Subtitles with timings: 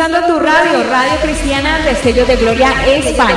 [0.00, 3.36] Sintonizando tu radio, Radio Cristiana Destello de Gloria España.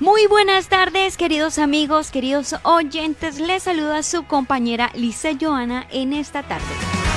[0.00, 3.40] Muy buenas tardes, queridos amigos, queridos oyentes.
[3.40, 7.09] Les saluda su compañera Lice Joana en esta tarde.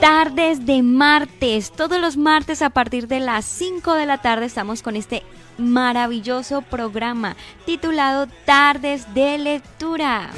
[0.00, 4.82] Tardes de martes, todos los martes a partir de las 5 de la tarde estamos
[4.82, 5.22] con este
[5.56, 10.30] maravilloso programa titulado Tardes de Lectura.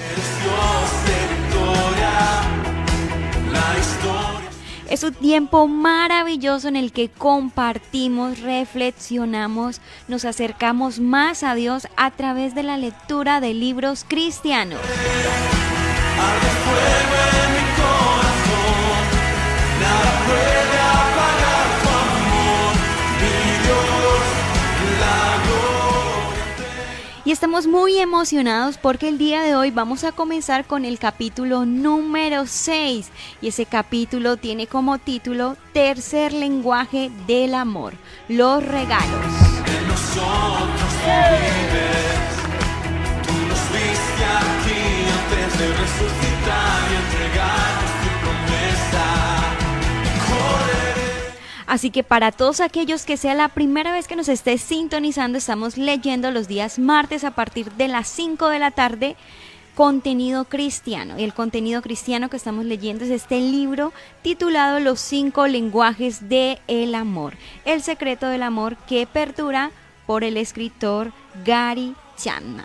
[4.89, 12.13] Es un tiempo maravilloso en el que compartimos, reflexionamos, nos acercamos más a Dios a
[12.13, 14.81] través de la lectura de libros cristianos.
[27.27, 31.67] Y estamos muy emocionados porque el día de hoy vamos a comenzar con el capítulo
[31.67, 33.11] número 6
[33.43, 37.95] y ese capítulo tiene como título Tercer lenguaje del amor,
[38.29, 39.27] los regalos.
[51.67, 55.77] Así que para todos aquellos que sea la primera vez que nos esté sintonizando, estamos
[55.77, 59.17] leyendo los días martes a partir de las 5 de la tarde
[59.77, 61.19] contenido cristiano.
[61.19, 66.59] Y el contenido cristiano que estamos leyendo es este libro titulado Los cinco lenguajes del
[66.67, 67.35] el amor.
[67.65, 69.71] El secreto del amor que perdura
[70.07, 71.13] por el escritor
[71.45, 72.65] Gary Chapman.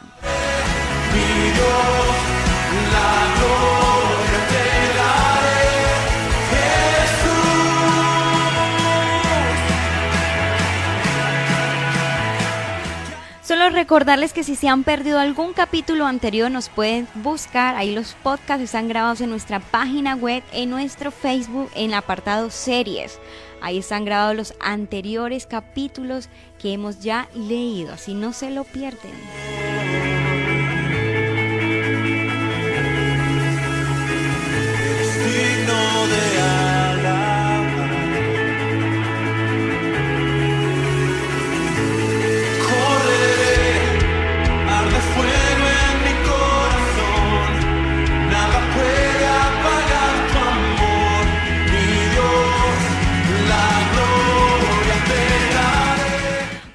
[13.51, 18.13] Solo recordarles que si se han perdido algún capítulo anterior nos pueden buscar, ahí los
[18.13, 23.19] podcasts están grabados en nuestra página web, en nuestro Facebook, en el apartado series.
[23.61, 26.29] Ahí están grabados los anteriores capítulos
[26.59, 29.11] que hemos ya leído, así no se lo pierden.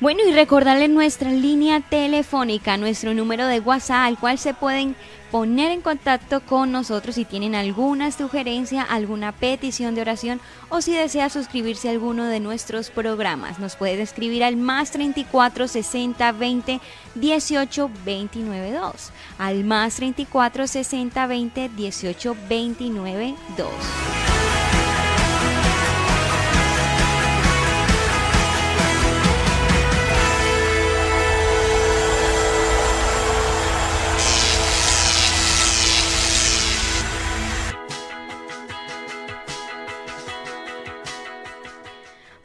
[0.07, 4.95] Bueno, y recordarles nuestra línea telefónica, nuestro número de WhatsApp, al cual se pueden
[5.33, 10.95] poner en contacto con nosotros si tienen alguna sugerencia, alguna petición de oración o si
[10.95, 13.59] desea suscribirse a alguno de nuestros programas.
[13.59, 16.81] Nos puede escribir al más 34 60 20
[17.17, 19.13] 18 29 2.
[19.39, 24.26] Al más 34 60 20 18 29 2.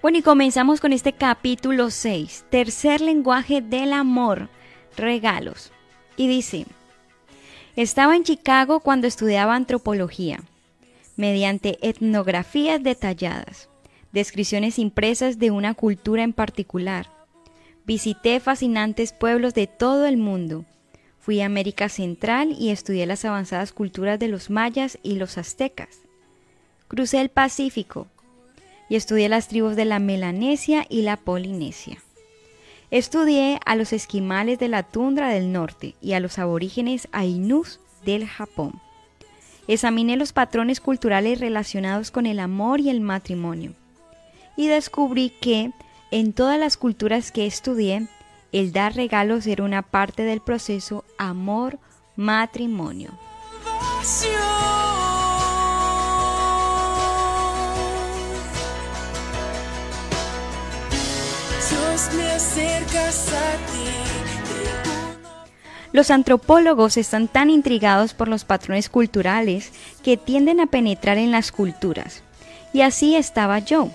[0.02, 4.50] Bueno, y comenzamos con este capítulo 6, tercer lenguaje del amor,
[4.98, 5.72] regalos.
[6.18, 6.66] Y dice,
[7.76, 10.42] estaba en Chicago cuando estudiaba antropología,
[11.18, 13.70] mediante etnografías detalladas,
[14.12, 17.08] descripciones impresas de una cultura en particular.
[17.86, 20.66] Visité fascinantes pueblos de todo el mundo.
[21.20, 26.00] Fui a América Central y estudié las avanzadas culturas de los mayas y los aztecas.
[26.88, 28.08] Crucé el Pacífico,
[28.92, 32.00] y estudié las tribus de la Melanesia y la Polinesia.
[32.90, 38.28] Estudié a los esquimales de la tundra del norte y a los aborígenes ainús del
[38.28, 38.82] Japón.
[39.70, 43.72] Examiné los patrones culturales relacionados con el amor y el matrimonio.
[44.58, 45.72] Y descubrí que,
[46.12, 48.10] en todas las culturas que estudié,
[48.52, 53.12] el dar regalos era una parte del proceso amor-matrimonio.
[65.94, 69.72] Los antropólogos están tan intrigados por los patrones culturales
[70.02, 72.24] que tienden a penetrar en las culturas.
[72.74, 73.90] Y así estaba yo.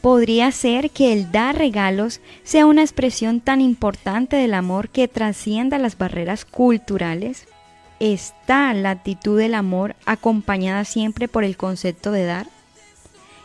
[0.00, 5.76] podría ser que el dar regalos sea una expresión tan importante del amor que trascienda
[5.78, 7.48] las barreras culturales.
[7.98, 12.46] ¿Está la actitud del amor acompañada siempre por el concepto de dar?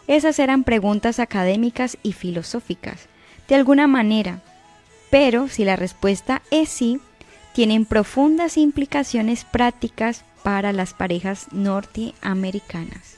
[0.07, 3.07] Esas eran preguntas académicas y filosóficas,
[3.47, 4.39] de alguna manera,
[5.09, 6.99] pero si la respuesta es sí,
[7.53, 13.17] tienen profundas implicaciones prácticas para las parejas norteamericanas.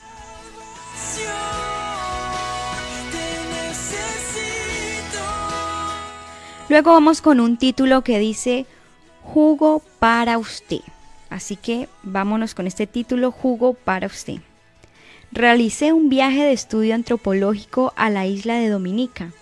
[6.68, 8.66] Luego vamos con un título que dice
[9.22, 10.80] Jugo para usted.
[11.30, 14.38] Así que vámonos con este título, Jugo para usted.
[15.30, 19.32] Realicé un viaje de estudio antropológico a la isla de Dominica.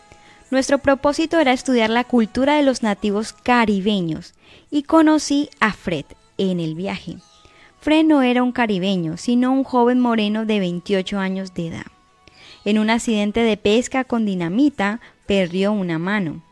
[0.51, 4.35] Nuestro propósito era estudiar la cultura de los nativos caribeños
[4.71, 6.05] y conocí a Fred
[6.39, 7.17] en el viaje.
[7.81, 11.87] Fred no era un caribeño, sino un joven moreno de 28 años de edad.
[12.65, 16.43] En un accidente de pesca con dinamita perdió una mano.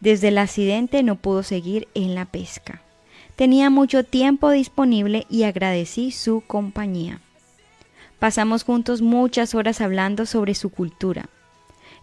[0.00, 2.82] Desde el accidente no pudo seguir en la pesca.
[3.36, 7.20] Tenía mucho tiempo disponible y agradecí su compañía.
[8.18, 11.28] Pasamos juntos muchas horas hablando sobre su cultura.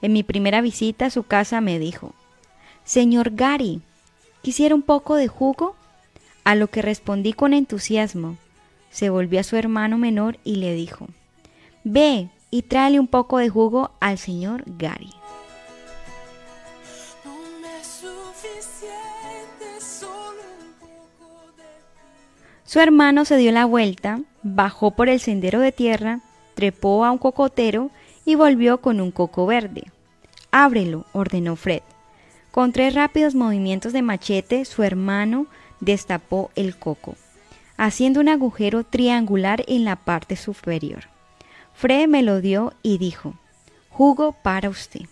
[0.02, 2.14] En mi primera visita a su casa me dijo,
[2.84, 3.82] Señor Gary,
[4.42, 5.76] ¿quisiera un poco de jugo?
[6.44, 8.38] A lo que respondí con entusiasmo.
[8.90, 11.08] Se volvió a su hermano menor y le dijo,
[11.84, 15.12] Ve y tráele un poco de jugo al señor Gary.
[22.66, 26.20] Su hermano se dio la vuelta, bajó por el sendero de tierra,
[26.54, 27.90] trepó a un cocotero
[28.30, 29.86] y volvió con un coco verde.
[30.52, 31.82] Ábrelo, ordenó Fred.
[32.52, 35.48] Con tres rápidos movimientos de machete, su hermano
[35.80, 37.16] destapó el coco,
[37.76, 41.06] haciendo un agujero triangular en la parte superior.
[41.74, 43.34] Fred me lo dio y dijo,
[43.90, 45.08] jugo para usted.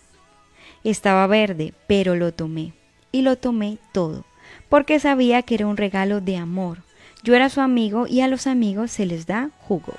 [0.84, 2.72] Estaba verde, pero lo tomé,
[3.10, 4.26] y lo tomé todo,
[4.68, 6.84] porque sabía que era un regalo de amor,
[7.24, 9.94] yo era su amigo y a los amigos se les da jugo.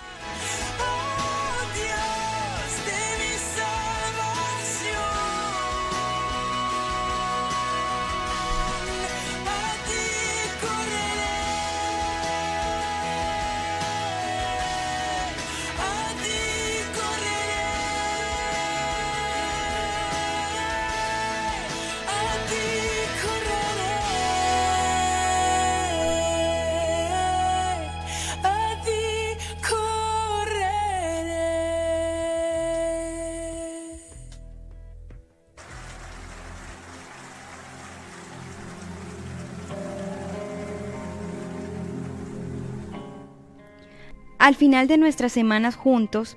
[44.49, 46.35] Al final de nuestras semanas juntos,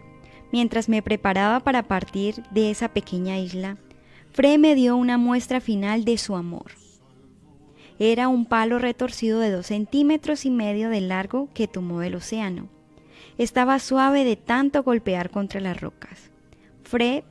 [0.53, 3.79] mientras me preparaba para partir de esa pequeña isla,
[4.33, 6.73] Fred me dio una muestra final de su amor.
[7.99, 12.69] Era un palo retorcido de dos centímetros y medio de largo que tomó del océano.
[13.39, 16.31] Estaba suave de tanto golpear contra las rocas.
[16.83, 17.25] Fred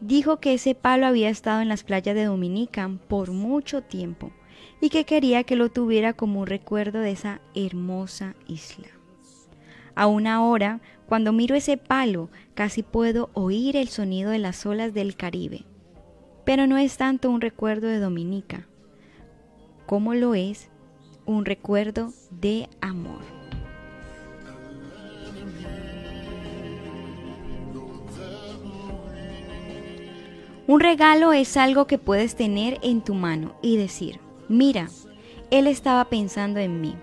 [0.00, 4.32] dijo que ese palo había estado en las playas de Dominica por mucho tiempo
[4.80, 8.88] y que quería que lo tuviera como un recuerdo de esa hermosa isla.
[9.94, 15.16] Aún ahora, cuando miro ese palo, casi puedo oír el sonido de las olas del
[15.16, 15.64] Caribe.
[16.44, 18.66] Pero no es tanto un recuerdo de Dominica,
[19.86, 20.70] como lo es
[21.26, 23.20] un recuerdo de amor.
[30.66, 34.88] Un regalo es algo que puedes tener en tu mano y decir, mira,
[35.50, 36.96] él estaba pensando en mí.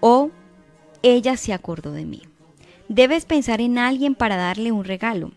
[0.00, 0.30] O
[1.04, 2.22] ella se acordó de mí.
[2.88, 5.32] Debes pensar en alguien para darle un regalo.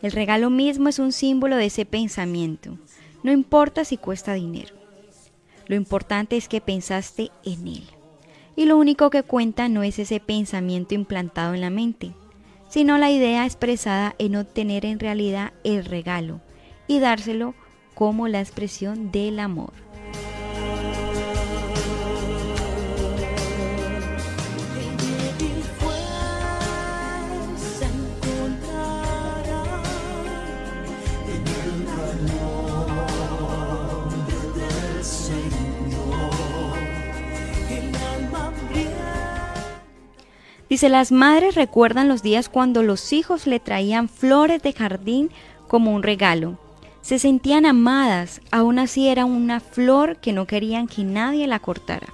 [0.00, 2.78] El regalo mismo es un símbolo de ese pensamiento.
[3.22, 4.74] No importa si cuesta dinero.
[5.66, 7.84] Lo importante es que pensaste en él.
[8.56, 12.14] Y lo único que cuenta no es ese pensamiento implantado en la mente,
[12.70, 16.40] sino la idea expresada en obtener en realidad el regalo
[16.86, 17.54] y dárselo
[17.94, 19.81] como la expresión del amor.
[40.88, 45.30] Las madres recuerdan los días cuando los hijos le traían flores de jardín
[45.68, 46.58] como un regalo.
[47.02, 52.08] Se sentían amadas, aún así era una flor que no querían que nadie la cortara.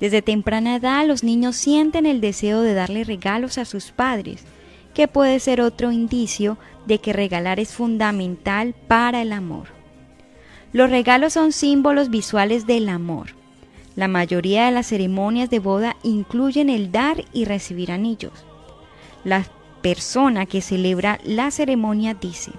[0.00, 4.44] Desde temprana edad los niños sienten el deseo de darle regalos a sus padres
[4.94, 9.68] que puede ser otro indicio de que regalar es fundamental para el amor.
[10.72, 13.41] Los regalos son símbolos visuales del amor.
[13.96, 18.32] La mayoría de las ceremonias de boda incluyen el dar y recibir anillos.
[19.24, 19.44] La
[19.82, 22.52] persona que celebra la ceremonia dice,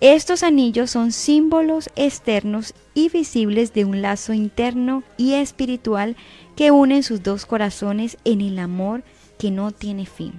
[0.00, 6.16] estos anillos son símbolos externos y visibles de un lazo interno y espiritual
[6.54, 9.04] que unen sus dos corazones en el amor
[9.38, 10.34] que no tiene fin.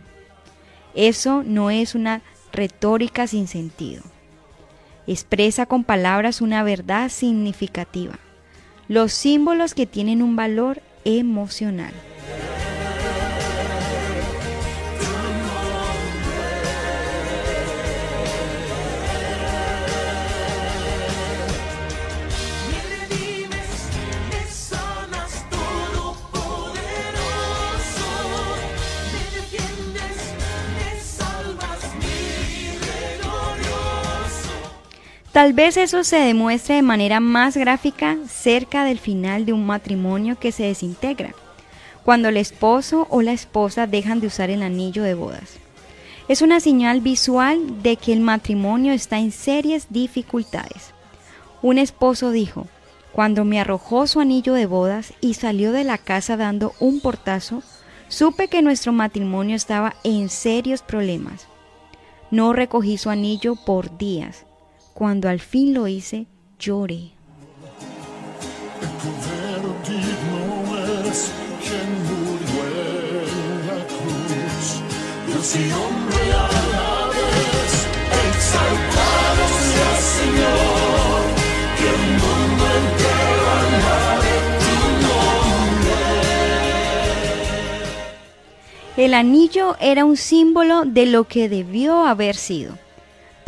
[0.93, 2.21] Eso no es una
[2.51, 4.03] retórica sin sentido.
[5.07, 8.19] Expresa con palabras una verdad significativa.
[8.89, 11.91] Los símbolos que tienen un valor emocional.
[35.37, 40.39] Tal vez eso se demuestre de manera más gráfica cerca del final de un matrimonio
[40.39, 41.35] que se desintegra,
[42.03, 45.59] cuando el esposo o la esposa dejan de usar el anillo de bodas.
[46.27, 50.95] Es una señal visual de que el matrimonio está en serias dificultades.
[51.61, 52.65] Un esposo dijo,
[53.11, 57.61] cuando me arrojó su anillo de bodas y salió de la casa dando un portazo,
[58.07, 61.45] supe que nuestro matrimonio estaba en serios problemas.
[62.31, 64.46] No recogí su anillo por días
[64.97, 66.25] cuando al fin lo hice,
[66.57, 67.11] lloré.
[88.97, 92.86] El anillo era un símbolo de lo que debió haber sido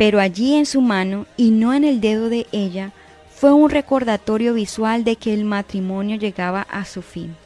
[0.00, 2.90] pero allí en su mano y no en el dedo de ella
[3.28, 7.36] fue un recordatorio visual de que el matrimonio llegaba a su fin.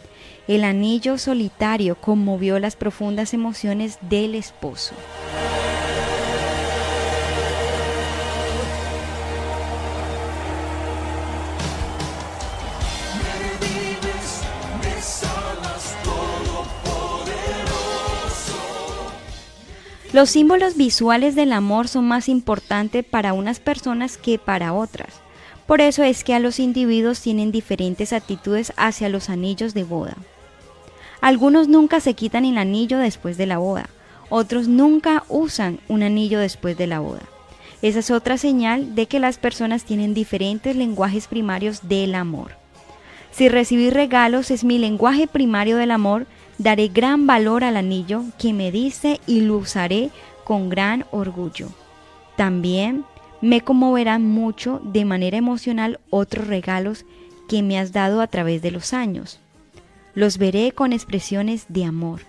[0.46, 4.94] El anillo solitario conmovió las profundas emociones del esposo.
[20.14, 25.08] Los símbolos visuales del amor son más importantes para unas personas que para otras.
[25.66, 30.16] Por eso es que a los individuos tienen diferentes actitudes hacia los anillos de boda.
[31.20, 33.88] Algunos nunca se quitan el anillo después de la boda,
[34.28, 37.22] otros nunca usan un anillo después de la boda.
[37.82, 42.52] Esa es otra señal de que las personas tienen diferentes lenguajes primarios del amor.
[43.32, 48.52] Si recibir regalos es mi lenguaje primario del amor, Daré gran valor al anillo que
[48.52, 50.10] me diste y lo usaré
[50.44, 51.68] con gran orgullo.
[52.36, 53.04] También
[53.40, 57.04] me conmoverán mucho de manera emocional otros regalos
[57.48, 59.40] que me has dado a través de los años.
[60.14, 62.20] Los veré con expresiones de amor.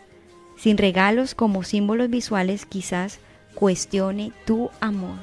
[0.58, 3.20] Sin regalos como símbolos visuales quizás
[3.53, 5.17] cuestione tu amor.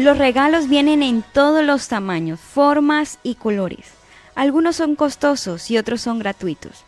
[0.00, 3.92] Los regalos vienen en todos los tamaños, formas y colores.
[4.34, 6.86] Algunos son costosos y otros son gratuitos.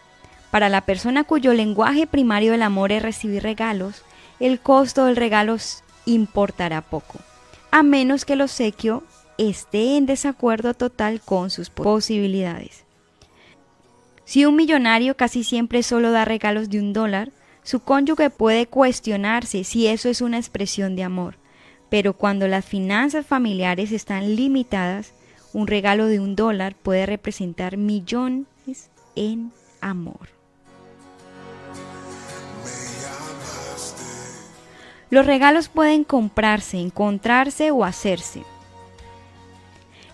[0.50, 4.02] Para la persona cuyo lenguaje primario del amor es recibir regalos,
[4.40, 5.58] el costo del regalo
[6.06, 7.18] importará poco,
[7.70, 9.02] a menos que el obsequio
[9.36, 12.86] esté en desacuerdo total con sus posibilidades.
[14.24, 17.30] Si un millonario casi siempre solo da regalos de un dólar,
[17.62, 21.41] su cónyuge puede cuestionarse si eso es una expresión de amor
[21.92, 25.12] pero cuando las finanzas familiares están limitadas,
[25.52, 30.30] un regalo de un dólar puede representar millones en amor.
[35.10, 38.42] Los regalos pueden comprarse, encontrarse o hacerse.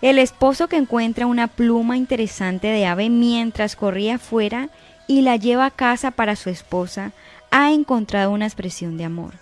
[0.01, 4.67] El esposo que encuentra una pluma interesante de ave mientras corría afuera
[5.07, 7.13] y la lleva a casa para su esposa,
[7.51, 9.35] ha encontrado una expresión de amor,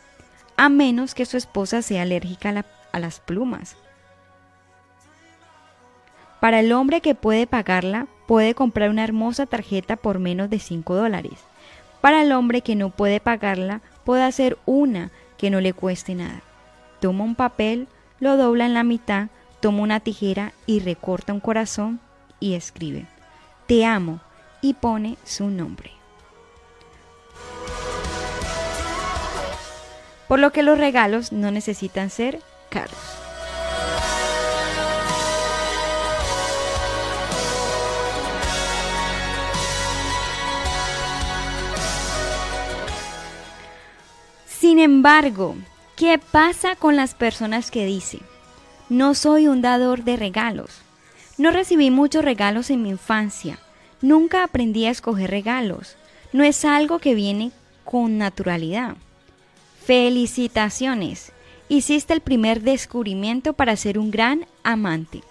[0.57, 3.77] a menos que su esposa sea alérgica a, las plumas.
[6.39, 10.95] Para el hombre que puede pagarla, puede comprar una hermosa tarjeta por menos de 5
[10.95, 11.39] dólares.
[12.01, 16.41] Para el hombre que no puede pagarla, puede hacer una que no le cueste nada.
[16.99, 17.87] Toma un papel,
[18.19, 19.27] lo dobla en la mitad,
[19.59, 21.99] toma una tijera y recorta un corazón
[22.39, 23.05] y escribe,
[23.67, 24.21] Te amo,
[24.61, 25.96] y pone su nombre.
[30.27, 32.97] Por lo que los regalos no necesitan ser caros.
[44.45, 45.55] Sin embargo,
[45.95, 48.21] ¿qué pasa con las personas que dicen,
[48.89, 50.81] no soy un dador de regalos?
[51.37, 53.59] No recibí muchos regalos en mi infancia.
[54.01, 55.95] Nunca aprendí a escoger regalos.
[56.33, 57.51] No es algo que viene
[57.85, 58.97] con naturalidad.
[59.87, 61.31] Felicitaciones.
[61.69, 65.21] Hiciste el primer descubrimiento para ser un gran amante.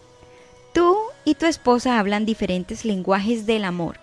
[0.72, 0.96] Tú
[1.26, 3.98] y tu esposa hablan diferentes lenguajes del amor.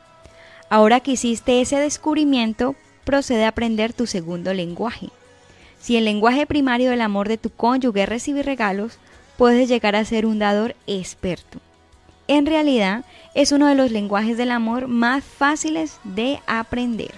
[0.70, 5.10] Ahora que hiciste ese descubrimiento, procede a aprender tu segundo lenguaje.
[5.82, 9.00] Si el lenguaje primario del amor de tu cónyuge es recibir regalos,
[9.40, 11.62] puedes llegar a ser un dador experto.
[12.28, 17.10] En realidad, es uno de los lenguajes del amor más fáciles de aprender.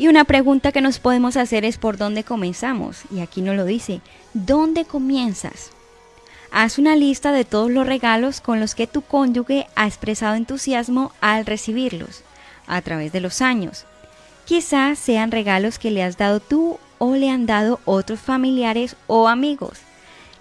[0.00, 3.02] Y una pregunta que nos podemos hacer es por dónde comenzamos.
[3.14, 4.00] Y aquí nos lo dice,
[4.32, 5.72] ¿dónde comienzas?
[6.50, 11.12] Haz una lista de todos los regalos con los que tu cónyuge ha expresado entusiasmo
[11.20, 12.22] al recibirlos
[12.66, 13.84] a través de los años.
[14.46, 19.28] Quizás sean regalos que le has dado tú o le han dado otros familiares o
[19.28, 19.80] amigos.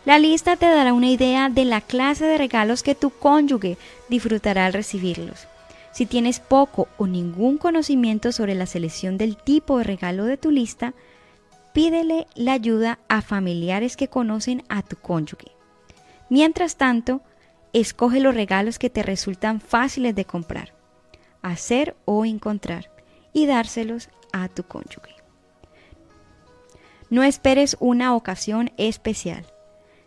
[0.05, 4.67] La lista te dará una idea de la clase de regalos que tu cónyuge disfrutará
[4.67, 5.49] al recibirlos.
[5.91, 10.51] Si tienes poco o ningún conocimiento sobre la selección del tipo de regalo de tu
[10.51, 10.93] lista,
[11.73, 15.51] pídele la ayuda a familiares que conocen a tu cónyuge.
[16.29, 17.21] Mientras tanto,
[17.73, 20.73] escoge los regalos que te resultan fáciles de comprar,
[21.41, 22.91] hacer o encontrar
[23.33, 25.15] y dárselos a tu cónyuge.
[27.09, 29.45] No esperes una ocasión especial.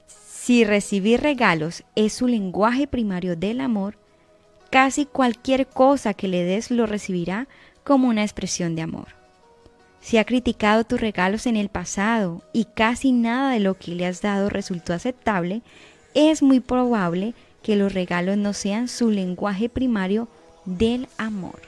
[0.06, 3.98] Si recibir regalos es su lenguaje primario del amor,
[4.72, 7.46] Casi cualquier cosa que le des lo recibirá
[7.84, 9.08] como una expresión de amor.
[10.00, 14.06] Si ha criticado tus regalos en el pasado y casi nada de lo que le
[14.06, 15.60] has dado resultó aceptable,
[16.14, 20.26] es muy probable que los regalos no sean su lenguaje primario
[20.64, 21.60] del amor.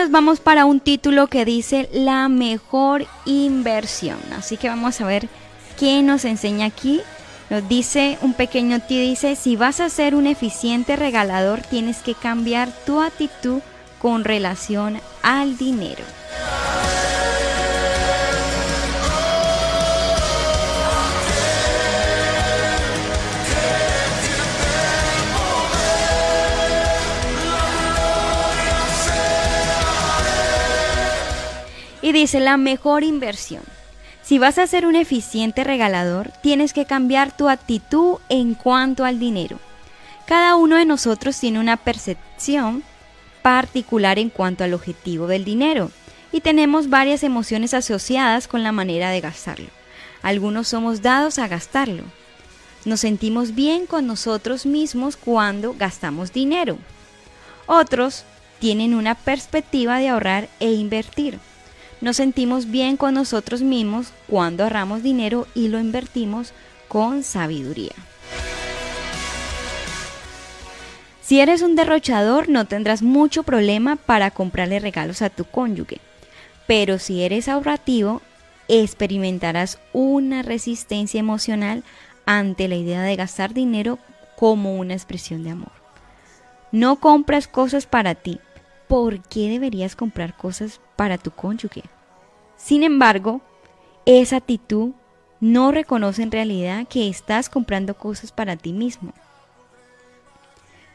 [0.00, 4.16] Nos vamos para un título que dice la mejor inversión.
[4.34, 5.28] Así que vamos a ver
[5.78, 7.02] qué nos enseña aquí.
[7.50, 12.14] Nos dice un pequeño tío, dice, si vas a ser un eficiente regalador, tienes que
[12.14, 13.60] cambiar tu actitud
[14.00, 16.04] con relación al dinero.
[32.02, 33.62] Y dice la mejor inversión.
[34.22, 39.18] Si vas a ser un eficiente regalador, tienes que cambiar tu actitud en cuanto al
[39.18, 39.58] dinero.
[40.26, 42.84] Cada uno de nosotros tiene una percepción
[43.42, 45.90] particular en cuanto al objetivo del dinero
[46.32, 49.68] y tenemos varias emociones asociadas con la manera de gastarlo.
[50.22, 52.04] Algunos somos dados a gastarlo.
[52.84, 56.78] Nos sentimos bien con nosotros mismos cuando gastamos dinero.
[57.66, 58.24] Otros
[58.58, 61.38] tienen una perspectiva de ahorrar e invertir.
[62.00, 66.52] Nos sentimos bien con nosotros mismos cuando ahorramos dinero y lo invertimos
[66.88, 67.92] con sabiduría.
[71.20, 75.98] Si eres un derrochador no tendrás mucho problema para comprarle regalos a tu cónyuge,
[76.66, 78.22] pero si eres ahorrativo
[78.66, 81.84] experimentarás una resistencia emocional
[82.24, 83.98] ante la idea de gastar dinero
[84.36, 85.72] como una expresión de amor.
[86.72, 88.40] No compras cosas para ti,
[88.88, 91.82] ¿por qué deberías comprar cosas para tu cónyuge?
[92.58, 93.40] Sin embargo,
[94.04, 94.90] esa actitud
[95.40, 99.14] no reconoce en realidad que estás comprando cosas para ti mismo.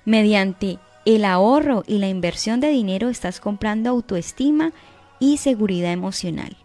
[0.05, 4.73] Mediante el ahorro y la inversión de dinero estás comprando autoestima
[5.19, 6.55] y seguridad emocional.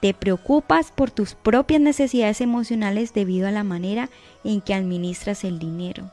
[0.00, 4.10] Te preocupas por tus propias necesidades emocionales debido a la manera
[4.42, 6.10] en que administras el dinero.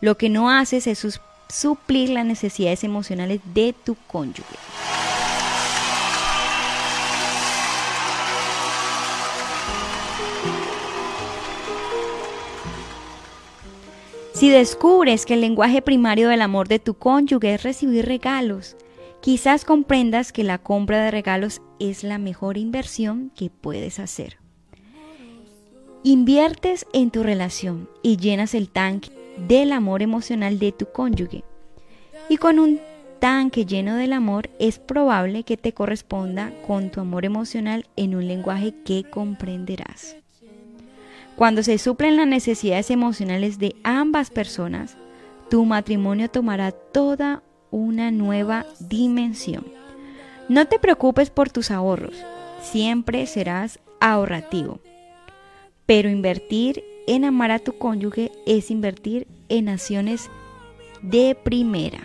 [0.00, 4.56] Lo que no haces es suplir las necesidades emocionales de tu cónyuge.
[14.34, 18.76] Si descubres que el lenguaje primario del amor de tu cónyuge es recibir regalos,
[19.22, 24.36] quizás comprendas que la compra de regalos es la mejor inversión que puedes hacer.
[26.02, 31.44] Inviertes en tu relación y llenas el tanque del amor emocional de tu cónyuge.
[32.28, 32.80] Y con un
[33.18, 38.26] tanque lleno del amor es probable que te corresponda con tu amor emocional en un
[38.26, 40.16] lenguaje que comprenderás.
[41.36, 44.96] Cuando se suplen las necesidades emocionales de ambas personas,
[45.50, 49.66] tu matrimonio tomará toda una nueva dimensión.
[50.48, 52.16] No te preocupes por tus ahorros,
[52.62, 54.80] siempre serás ahorrativo.
[55.84, 60.30] Pero invertir en amar a tu cónyuge es invertir en acciones
[61.02, 62.00] de primera.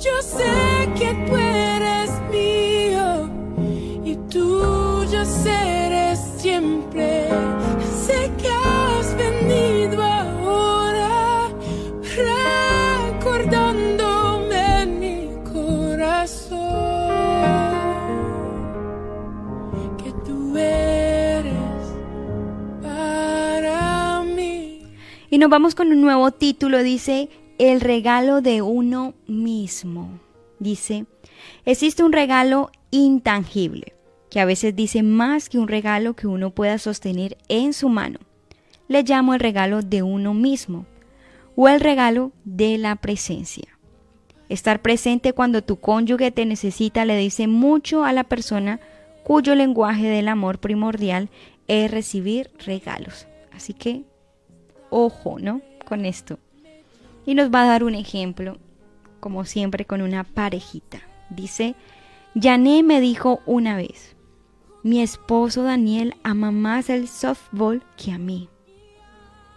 [0.00, 2.10] Yo sé que tú eres
[5.24, 7.47] serás siempre.
[25.30, 30.18] Y nos vamos con un nuevo título, dice El regalo de uno mismo.
[30.58, 31.04] Dice,
[31.66, 33.94] existe un regalo intangible
[34.30, 38.20] que a veces dice más que un regalo que uno pueda sostener en su mano.
[38.88, 40.86] Le llamo el regalo de uno mismo
[41.56, 43.78] o el regalo de la presencia.
[44.48, 48.80] Estar presente cuando tu cónyuge te necesita le dice mucho a la persona
[49.24, 51.28] cuyo lenguaje del amor primordial
[51.66, 53.26] es recibir regalos.
[53.52, 54.04] Así que,
[54.90, 55.60] ojo, ¿no?
[55.86, 56.38] Con esto.
[57.26, 58.58] Y nos va a dar un ejemplo,
[59.20, 61.00] como siempre, con una parejita.
[61.30, 61.74] Dice,
[62.34, 64.16] Yané me dijo una vez,
[64.82, 68.48] mi esposo Daniel ama más el softball que a mí.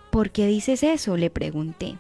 [0.10, 1.16] ¿Por qué dices eso?
[1.16, 1.98] le pregunté.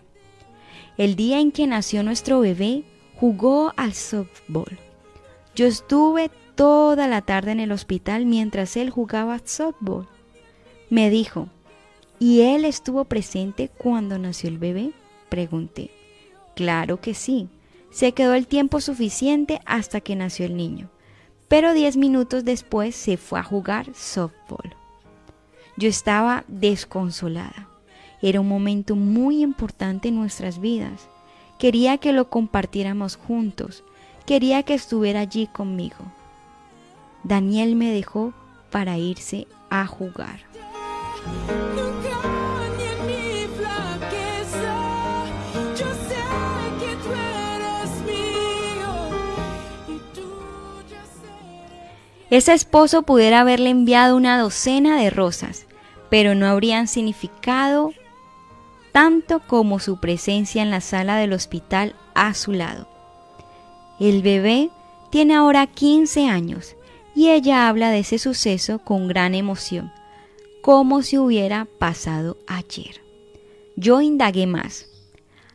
[0.97, 2.83] El día en que nació nuestro bebé,
[3.15, 4.77] jugó al softball.
[5.55, 10.07] Yo estuve toda la tarde en el hospital mientras él jugaba softball.
[10.89, 11.47] Me dijo,
[12.21, 14.93] ¿y él estuvo presente cuando nació el bebé?
[15.27, 15.91] Pregunté.
[16.55, 17.49] Claro que sí.
[17.89, 20.89] Se quedó el tiempo suficiente hasta que nació el niño
[21.51, 24.73] pero 10 minutos después se fue a jugar softball.
[25.75, 27.67] Yo estaba desconsolada.
[28.21, 31.09] Era un momento muy importante en nuestras vidas.
[31.59, 33.83] Quería que lo compartiéramos juntos.
[34.25, 36.05] Quería que estuviera allí conmigo.
[37.25, 38.31] Daniel me dejó
[38.71, 40.39] para irse a jugar.
[52.31, 55.65] Ese esposo pudiera haberle enviado una docena de rosas,
[56.09, 57.91] pero no habrían significado
[58.93, 62.87] tanto como su presencia en la sala del hospital a su lado.
[63.99, 64.69] El bebé
[65.09, 66.77] tiene ahora 15 años
[67.13, 69.91] y ella habla de ese suceso con gran emoción,
[70.61, 73.01] como si hubiera pasado ayer.
[73.75, 74.87] Yo indagué más.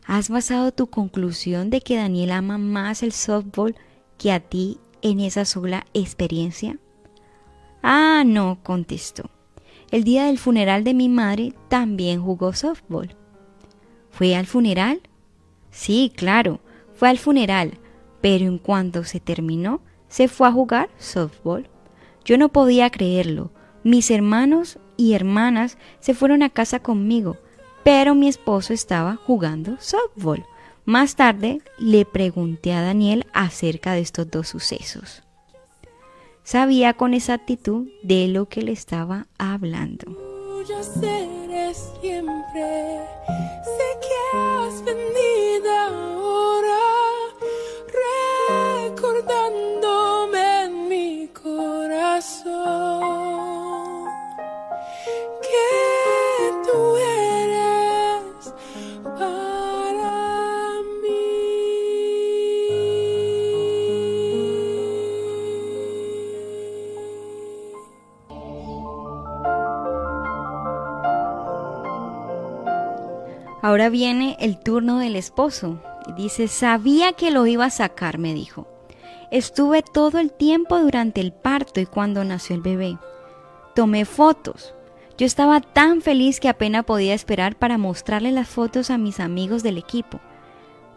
[0.05, 3.75] ¿Has basado tu conclusión de que Daniel ama más el softball
[4.19, 4.77] que a ti
[5.09, 6.77] en esa sola experiencia?
[7.81, 9.29] Ah, no, contestó.
[9.91, 13.15] El día del funeral de mi madre también jugó softball.
[14.09, 15.01] ¿Fue al funeral?
[15.71, 16.59] Sí, claro,
[16.93, 17.77] fue al funeral,
[18.19, 21.69] pero en cuanto se terminó, se fue a jugar softball.
[22.25, 23.51] Yo no podía creerlo.
[23.83, 27.37] Mis hermanos y hermanas se fueron a casa conmigo,
[27.83, 30.45] pero mi esposo estaba jugando softball.
[30.87, 35.21] Más tarde le pregunté a Daniel acerca de estos dos sucesos.
[36.43, 40.17] Sabía con exactitud de lo que le estaba hablando.
[42.01, 43.01] siempre,
[43.65, 44.81] sé que has
[73.77, 75.79] Ahora viene el turno del esposo.
[76.15, 78.67] Dice, sabía que lo iba a sacar, me dijo.
[79.29, 82.97] Estuve todo el tiempo durante el parto y cuando nació el bebé.
[83.75, 84.73] Tomé fotos.
[85.19, 89.61] Yo estaba tan feliz que apenas podía esperar para mostrarle las fotos a mis amigos
[89.61, 90.21] del equipo.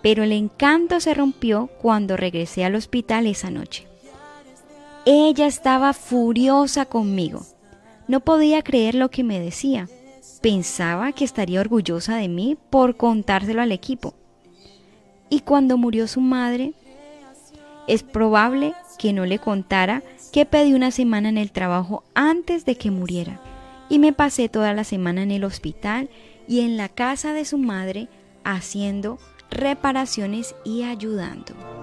[0.00, 3.86] Pero el encanto se rompió cuando regresé al hospital esa noche.
[5.04, 7.44] Ella estaba furiosa conmigo.
[8.08, 9.86] No podía creer lo que me decía.
[10.40, 14.14] Pensaba que estaría orgullosa de mí por contárselo al equipo.
[15.28, 16.72] Y cuando murió su madre,
[17.86, 22.76] es probable que no le contara que pedí una semana en el trabajo antes de
[22.76, 23.40] que muriera.
[23.88, 26.08] Y me pasé toda la semana en el hospital
[26.48, 28.08] y en la casa de su madre
[28.44, 29.18] haciendo
[29.50, 31.79] reparaciones y ayudando.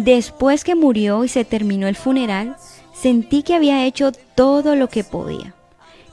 [0.00, 2.56] Después que murió y se terminó el funeral,
[2.94, 5.52] sentí que había hecho todo lo que podía.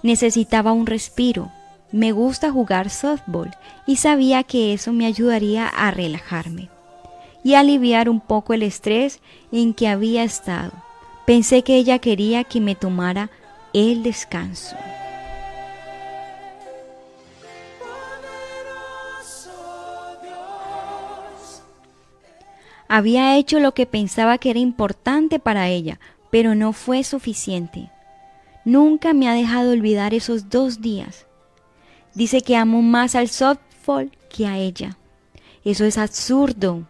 [0.04, 1.50] Necesitaba un respiro.
[1.93, 3.50] Me gusta jugar softball
[3.86, 6.67] y sabía que eso me ayudaría a relajarme
[7.45, 9.21] y aliviar un poco el estrés
[9.54, 10.73] en que había estado.
[11.26, 13.30] Pensé que ella quería que me tomara
[13.71, 14.76] el descanso.
[22.88, 26.00] Había hecho lo que pensaba que era importante para ella,
[26.32, 27.89] pero no fue suficiente.
[28.63, 31.26] Nunca me ha dejado olvidar esos dos días.
[32.13, 34.97] Dice que amo más al softball que a ella.
[35.63, 36.88] Eso es absurdo.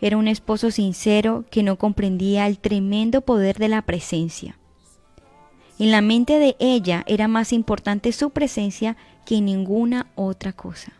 [0.00, 4.58] Era un esposo sincero que no comprendía el tremendo poder de la presencia.
[5.78, 10.92] En la mente de ella era más importante su presencia que ninguna otra cosa.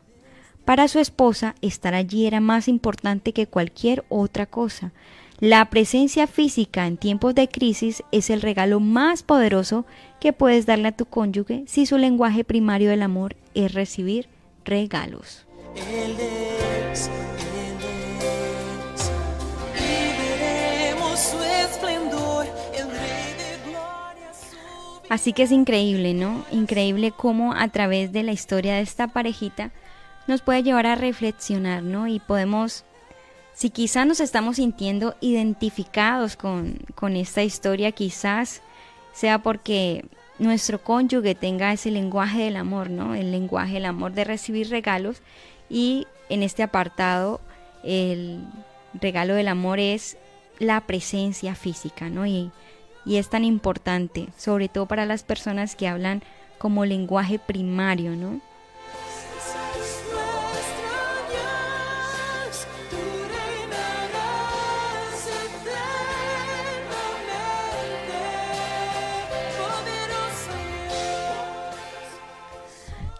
[0.64, 4.92] Para su esposa, estar allí era más importante que cualquier otra cosa.
[5.40, 9.84] La presencia física en tiempos de crisis es el regalo más poderoso
[10.20, 14.28] que puedes darle a tu cónyuge si su lenguaje primario del amor es recibir
[14.64, 15.44] regalos.
[25.08, 26.44] Así que es increíble, ¿no?
[26.52, 29.72] Increíble cómo a través de la historia de esta parejita
[30.26, 32.06] nos puede llevar a reflexionar, ¿no?
[32.06, 32.84] Y podemos,
[33.54, 38.62] si quizás nos estamos sintiendo identificados con, con esta historia, quizás
[39.12, 40.04] sea porque
[40.38, 43.14] nuestro cónyuge tenga ese lenguaje del amor, ¿no?
[43.14, 45.20] El lenguaje del amor de recibir regalos
[45.68, 47.40] y en este apartado
[47.84, 48.40] el
[48.94, 50.16] regalo del amor es
[50.58, 52.26] la presencia física, ¿no?
[52.26, 52.50] Y,
[53.04, 56.22] y es tan importante, sobre todo para las personas que hablan
[56.58, 58.40] como lenguaje primario, ¿no?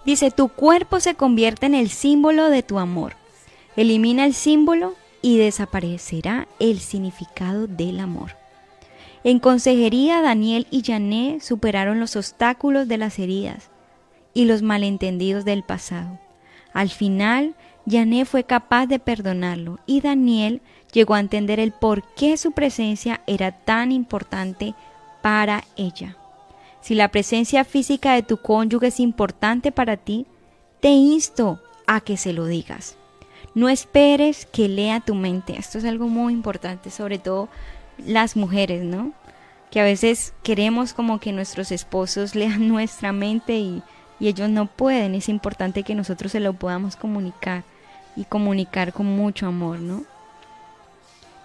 [0.05, 3.15] Dice, tu cuerpo se convierte en el símbolo de tu amor.
[3.77, 8.37] Elimina el símbolo y desaparecerá el significado del amor.
[9.25, 13.71] En consejería, Daniel y Jané superaron los obstáculos de las heridas
[14.35, 16.19] y los malentendidos del pasado.
[16.73, 17.55] Al final,
[17.89, 20.61] Jané fue capaz de perdonarlo y Daniel
[20.93, 24.75] llegó a entender el por qué su presencia era tan importante
[25.23, 26.17] para ella.
[26.83, 30.27] Si la presencia física de tu cónyuge es importante para ti,
[30.81, 32.97] te insto a que se lo digas.
[33.55, 35.57] No esperes que lea tu mente.
[35.57, 37.49] Esto es algo muy importante, sobre todo
[38.05, 39.13] las mujeres, ¿no?
[39.71, 43.83] Que a veces queremos como que nuestros esposos lean nuestra mente y,
[44.19, 45.15] y ellos no pueden.
[45.15, 47.63] Es importante que nosotros se lo podamos comunicar
[48.17, 50.05] y comunicar con mucho amor, ¿no?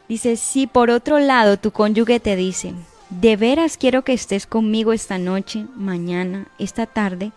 [0.10, 2.74] Dice, si por otro lado tu cónyuge te dice,
[3.10, 7.32] de veras quiero que estés conmigo esta noche, mañana, esta tarde,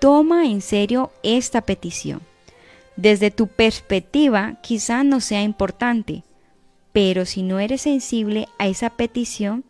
[0.00, 2.22] toma en serio esta petición.
[2.96, 6.22] Desde tu perspectiva quizá no sea importante,
[6.92, 9.64] pero si no eres sensible a esa petición,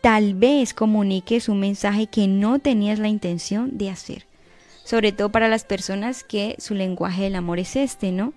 [0.00, 4.26] tal vez comuniques un mensaje que no tenías la intención de hacer.
[4.84, 8.32] Sobre todo para las personas que su lenguaje del amor es este, ¿no?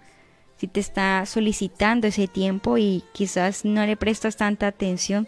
[0.57, 5.27] Si te está solicitando ese tiempo y quizás no le prestas tanta atención,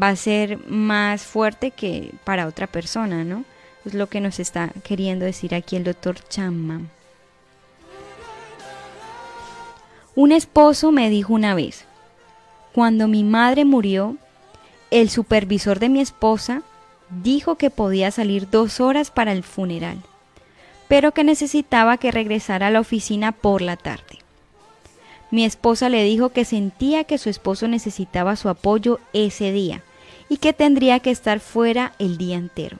[0.00, 3.44] va a ser más fuerte que para otra persona, ¿no?
[3.84, 6.90] Es lo que nos está queriendo decir aquí el doctor Chapman.
[10.14, 11.84] Un esposo me dijo una vez,
[12.72, 14.16] cuando mi madre murió,
[14.90, 16.62] el supervisor de mi esposa
[17.22, 19.98] dijo que podía salir dos horas para el funeral,
[20.88, 24.25] pero que necesitaba que regresara a la oficina por la tarde.
[25.30, 29.82] Mi esposa le dijo que sentía que su esposo necesitaba su apoyo ese día
[30.28, 32.78] y que tendría que estar fuera el día entero.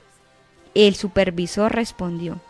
[0.74, 2.40] El supervisor respondió,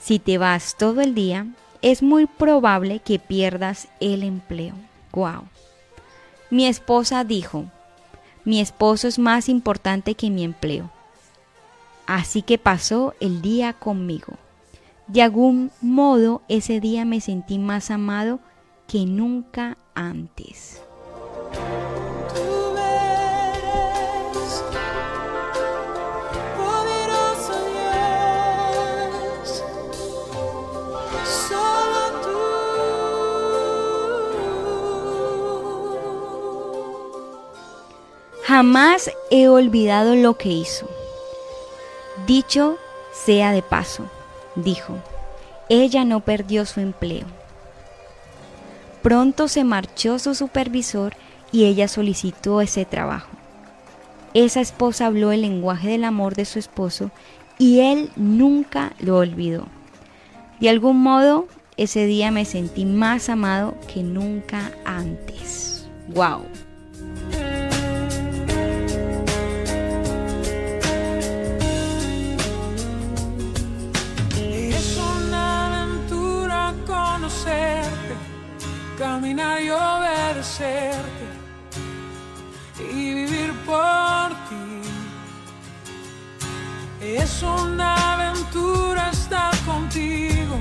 [0.00, 1.46] si te vas todo el día,
[1.82, 4.74] es muy probable que pierdas el empleo.
[5.12, 5.44] Wow.
[6.50, 7.66] Mi esposa dijo,
[8.44, 10.90] mi esposo es más importante que mi empleo.
[12.06, 14.34] Así que pasó el día conmigo.
[15.08, 18.40] De algún modo ese día me sentí más amado
[18.86, 20.82] que nunca antes.
[38.46, 40.88] Jamás he olvidado lo que hizo.
[42.26, 42.78] Dicho
[43.12, 44.04] sea de paso,
[44.54, 44.94] dijo,
[45.68, 47.26] ella no perdió su empleo.
[49.06, 51.14] Pronto se marchó su supervisor
[51.52, 53.28] y ella solicitó ese trabajo.
[54.34, 57.12] Esa esposa habló el lenguaje del amor de su esposo
[57.56, 59.68] y él nunca lo olvidó.
[60.58, 65.86] De algún modo, ese día me sentí más amado que nunca antes.
[66.08, 66.42] ¡Wow!
[79.36, 81.04] Caminar
[82.92, 84.56] y vivir por ti.
[87.02, 90.56] Es una aventura estar contigo.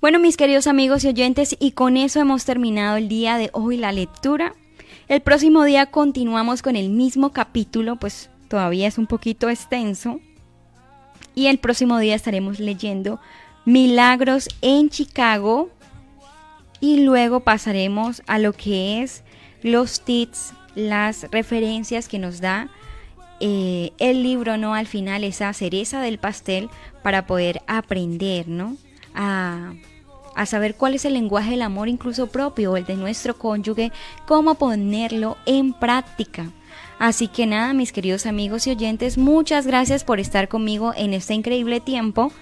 [0.00, 3.76] Bueno, mis queridos amigos y oyentes, y con eso hemos terminado el día de hoy
[3.76, 4.54] la lectura.
[5.08, 10.20] El próximo día continuamos con el mismo capítulo, pues todavía es un poquito extenso.
[11.34, 13.20] Y el próximo día estaremos leyendo
[13.64, 15.70] Milagros en Chicago
[16.80, 19.22] y luego pasaremos a lo que es
[19.62, 22.68] los tips, las referencias que nos da
[23.40, 24.74] eh, el libro, ¿no?
[24.74, 26.70] Al final esa cereza del pastel
[27.02, 28.76] para poder aprender, ¿no?
[29.14, 29.74] A,
[30.34, 33.92] a saber cuál es el lenguaje del amor incluso propio, el de nuestro cónyuge,
[34.26, 36.50] cómo ponerlo en práctica.
[36.98, 41.34] Así que nada, mis queridos amigos y oyentes, muchas gracias por estar conmigo en este
[41.34, 42.32] increíble tiempo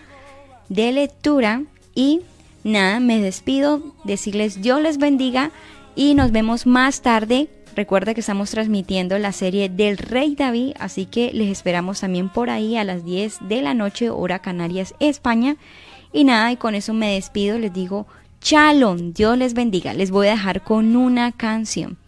[0.69, 1.63] de lectura
[1.95, 2.21] y
[2.65, 5.51] nada, me despido, decirles Dios les bendiga
[5.95, 7.49] y nos vemos más tarde.
[7.77, 12.51] Recuerda que estamos transmitiendo la serie del Rey David, así que les esperamos también por
[12.51, 15.57] ahí a las 10 de la noche, hora Canarias, España.
[16.13, 18.07] Y nada, y con eso me despido, les digo,
[18.41, 19.95] Shalom, Dios les bendiga.
[19.95, 21.99] Les voy a dejar con una canción.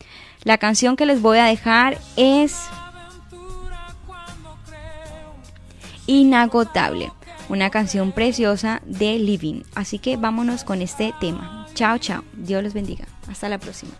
[0.44, 2.56] La canción que les voy a dejar es
[6.06, 7.10] Inagotable
[7.48, 9.62] una canción preciosa de Living.
[9.74, 11.66] Así que vámonos con este tema.
[11.74, 12.24] Chao, chao.
[12.32, 13.06] Dios los bendiga.
[13.28, 13.92] Hasta la próxima.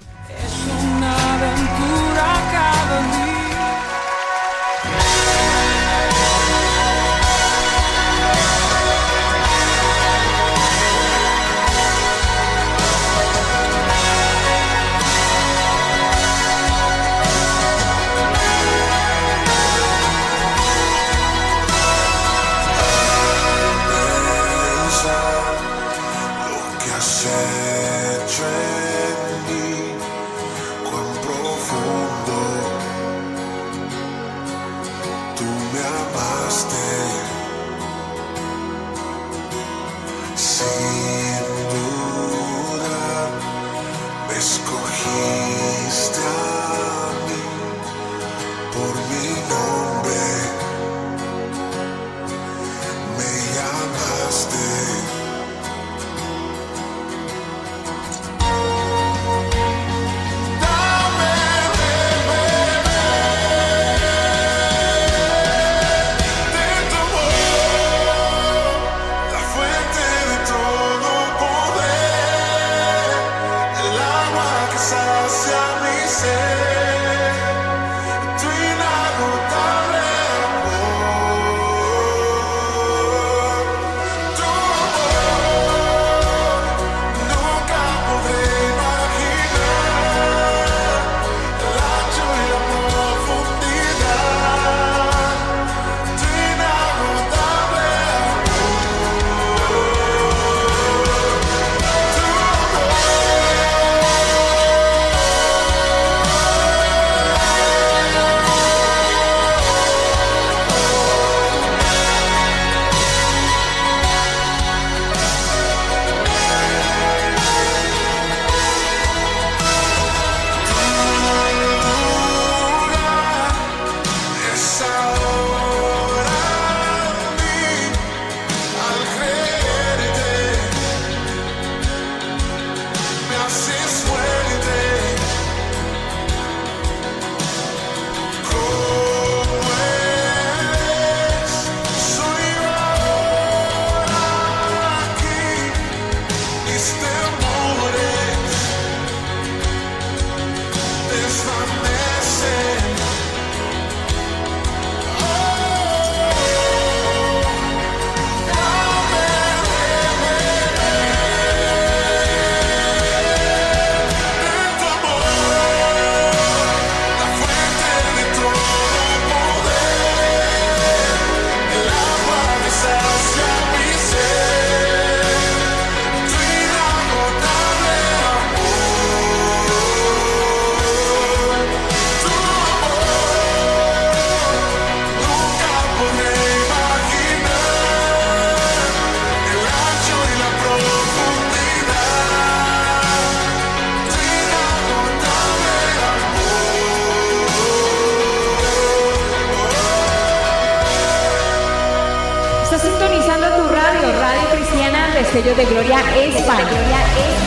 [205.47, 207.46] Destellos de Gloria España.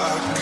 [0.00, 0.39] как